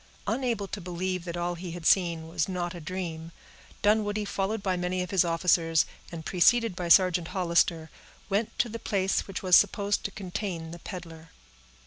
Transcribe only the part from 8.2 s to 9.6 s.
went to the place which was